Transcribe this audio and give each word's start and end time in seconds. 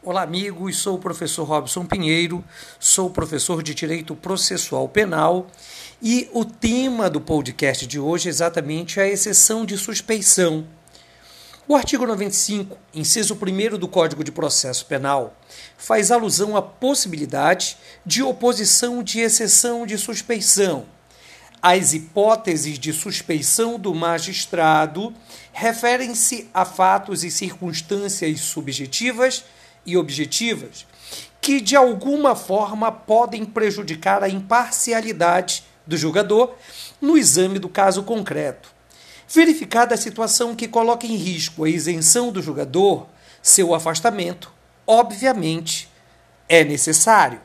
Olá, 0.00 0.22
amigos. 0.22 0.76
Sou 0.76 0.94
o 0.94 1.00
professor 1.00 1.42
Robson 1.42 1.84
Pinheiro, 1.84 2.44
sou 2.78 3.10
professor 3.10 3.64
de 3.64 3.74
Direito 3.74 4.14
Processual 4.14 4.88
Penal 4.88 5.48
e 6.00 6.30
o 6.32 6.44
tema 6.44 7.10
do 7.10 7.20
podcast 7.20 7.84
de 7.84 7.98
hoje 7.98 8.28
é 8.28 8.30
exatamente 8.30 9.00
a 9.00 9.08
exceção 9.08 9.66
de 9.66 9.76
suspeição. 9.76 10.64
O 11.66 11.74
artigo 11.74 12.06
95, 12.06 12.78
inciso 12.94 13.34
1 13.34 13.76
do 13.76 13.88
Código 13.88 14.22
de 14.22 14.30
Processo 14.30 14.86
Penal, 14.86 15.36
faz 15.76 16.12
alusão 16.12 16.56
à 16.56 16.62
possibilidade 16.62 17.76
de 18.06 18.22
oposição 18.22 19.02
de 19.02 19.18
exceção 19.18 19.84
de 19.84 19.98
suspeição. 19.98 20.86
As 21.60 21.92
hipóteses 21.92 22.78
de 22.78 22.92
suspeição 22.92 23.76
do 23.76 23.92
magistrado 23.92 25.12
referem-se 25.52 26.48
a 26.54 26.64
fatos 26.64 27.24
e 27.24 27.32
circunstâncias 27.32 28.38
subjetivas 28.42 29.44
e 29.88 29.96
objetivas 29.96 30.86
que 31.40 31.62
de 31.62 31.74
alguma 31.74 32.36
forma 32.36 32.92
podem 32.92 33.42
prejudicar 33.44 34.22
a 34.22 34.28
imparcialidade 34.28 35.64
do 35.86 35.96
julgador 35.96 36.54
no 37.00 37.16
exame 37.16 37.58
do 37.58 37.70
caso 37.70 38.02
concreto. 38.02 38.68
Verificada 39.26 39.94
a 39.94 39.98
situação 39.98 40.54
que 40.54 40.68
coloca 40.68 41.06
em 41.06 41.16
risco 41.16 41.64
a 41.64 41.70
isenção 41.70 42.30
do 42.30 42.42
julgador, 42.42 43.06
seu 43.42 43.74
afastamento, 43.74 44.52
obviamente, 44.86 45.88
é 46.48 46.62
necessário. 46.64 47.40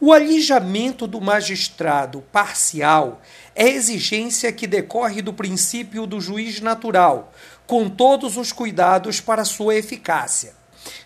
O 0.00 0.10
alijamento 0.10 1.06
do 1.06 1.20
magistrado 1.20 2.22
parcial 2.32 3.20
é 3.54 3.68
exigência 3.68 4.52
que 4.52 4.66
decorre 4.66 5.20
do 5.20 5.34
princípio 5.34 6.06
do 6.06 6.18
juiz 6.18 6.60
natural, 6.62 7.32
com 7.66 7.90
todos 7.90 8.38
os 8.38 8.52
cuidados 8.52 9.20
para 9.20 9.44
sua 9.44 9.74
eficácia. 9.74 10.54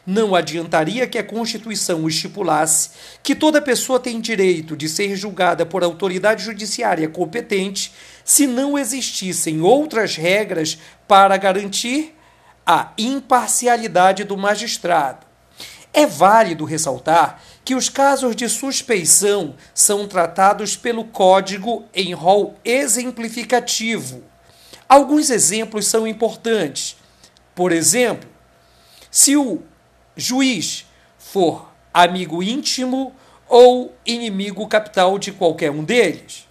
Não 0.04 0.34
adiantaria 0.34 1.06
que 1.06 1.18
a 1.18 1.24
Constituição 1.24 2.08
estipulasse 2.08 2.90
que 3.22 3.34
toda 3.34 3.62
pessoa 3.62 4.00
tem 4.00 4.20
direito 4.20 4.76
de 4.76 4.88
ser 4.88 5.14
julgada 5.16 5.64
por 5.64 5.84
autoridade 5.84 6.44
judiciária 6.44 7.08
competente 7.08 7.92
se 8.24 8.46
não 8.46 8.78
existissem 8.78 9.60
outras 9.60 10.16
regras 10.16 10.78
para 11.06 11.36
garantir 11.36 12.14
a 12.66 12.92
imparcialidade 12.98 14.24
do 14.24 14.36
magistrado. 14.36 15.26
É 15.92 16.06
válido 16.06 16.64
ressaltar 16.64 17.42
que 17.64 17.74
os 17.74 17.88
casos 17.88 18.34
de 18.34 18.48
suspeição 18.48 19.54
são 19.74 20.08
tratados 20.08 20.76
pelo 20.76 21.04
Código 21.04 21.84
em 21.94 22.14
rol 22.14 22.56
exemplificativo. 22.64 24.22
Alguns 24.88 25.30
exemplos 25.30 25.86
são 25.86 26.06
importantes. 26.06 26.96
Por 27.54 27.72
exemplo, 27.72 28.28
se 29.12 29.36
o 29.36 29.62
juiz 30.16 30.86
for 31.18 31.70
amigo 31.92 32.42
íntimo 32.42 33.14
ou 33.46 33.94
inimigo 34.06 34.66
capital 34.66 35.18
de 35.18 35.30
qualquer 35.30 35.70
um 35.70 35.84
deles. 35.84 36.48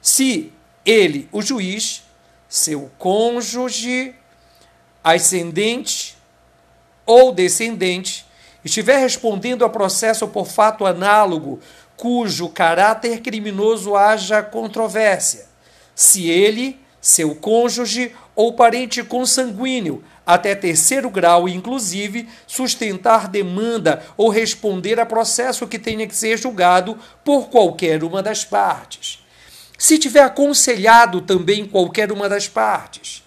Se 0.00 0.52
ele, 0.86 1.28
o 1.32 1.42
juiz, 1.42 2.04
seu 2.48 2.88
cônjuge, 2.98 4.14
ascendente 5.02 6.16
ou 7.04 7.32
descendente, 7.32 8.24
estiver 8.64 8.98
respondendo 8.98 9.64
a 9.64 9.68
processo 9.68 10.28
por 10.28 10.46
fato 10.46 10.86
análogo 10.86 11.58
cujo 11.96 12.48
caráter 12.48 13.20
criminoso 13.20 13.96
haja 13.96 14.40
controvérsia, 14.40 15.46
se 15.96 16.28
ele, 16.30 16.80
seu 17.00 17.34
cônjuge 17.34 18.14
ou 18.34 18.52
parente 18.52 19.02
consanguíneo 19.02 20.02
até 20.26 20.54
terceiro 20.54 21.10
grau, 21.10 21.48
inclusive, 21.48 22.28
sustentar 22.46 23.28
demanda 23.28 24.02
ou 24.16 24.30
responder 24.30 24.98
a 24.98 25.06
processo 25.06 25.66
que 25.66 25.78
tenha 25.78 26.06
que 26.06 26.16
ser 26.16 26.38
julgado 26.38 26.98
por 27.22 27.48
qualquer 27.48 28.02
uma 28.02 28.22
das 28.22 28.44
partes. 28.44 29.22
Se 29.76 29.98
tiver 29.98 30.22
aconselhado 30.22 31.20
também 31.20 31.66
qualquer 31.66 32.10
uma 32.10 32.28
das 32.28 32.48
partes. 32.48 33.22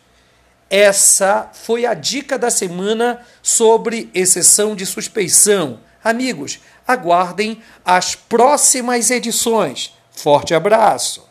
Essa 0.69 1.49
foi 1.53 1.85
a 1.85 1.93
dica 1.93 2.37
da 2.37 2.49
semana 2.49 3.21
sobre 3.41 4.09
exceção 4.13 4.75
de 4.75 4.85
suspeição. 4.85 5.79
Amigos, 6.03 6.59
aguardem 6.85 7.61
as 7.85 8.15
próximas 8.15 9.11
edições. 9.11 9.93
Forte 10.11 10.53
abraço! 10.53 11.26